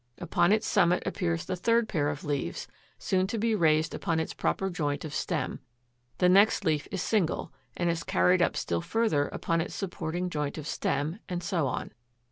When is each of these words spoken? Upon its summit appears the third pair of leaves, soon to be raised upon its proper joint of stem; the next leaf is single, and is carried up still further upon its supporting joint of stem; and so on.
Upon 0.17 0.51
its 0.51 0.65
summit 0.65 1.03
appears 1.05 1.45
the 1.45 1.55
third 1.55 1.87
pair 1.87 2.09
of 2.09 2.23
leaves, 2.23 2.67
soon 2.97 3.27
to 3.27 3.37
be 3.37 3.53
raised 3.53 3.93
upon 3.93 4.19
its 4.19 4.33
proper 4.33 4.71
joint 4.71 5.05
of 5.05 5.13
stem; 5.13 5.59
the 6.17 6.27
next 6.27 6.65
leaf 6.65 6.87
is 6.89 7.03
single, 7.03 7.53
and 7.77 7.87
is 7.87 8.03
carried 8.03 8.41
up 8.41 8.57
still 8.57 8.81
further 8.81 9.27
upon 9.27 9.61
its 9.61 9.75
supporting 9.75 10.31
joint 10.31 10.57
of 10.57 10.65
stem; 10.65 11.19
and 11.29 11.43
so 11.43 11.67
on. 11.67 11.91